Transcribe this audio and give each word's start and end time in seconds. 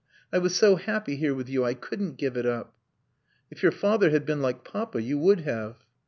I 0.33 0.39
was 0.39 0.55
so 0.55 0.77
happy 0.77 1.15
here 1.17 1.35
with 1.35 1.47
you. 1.47 1.63
I 1.63 1.75
couldn't 1.75 2.17
give 2.17 2.35
it 2.35 2.47
up." 2.47 2.73
"If 3.51 3.61
your 3.61 3.71
father 3.71 4.09
had 4.09 4.25
been 4.25 4.41
like 4.41 4.63
Papa 4.65 4.99
you 4.99 5.19
would 5.19 5.41
have." 5.41 5.85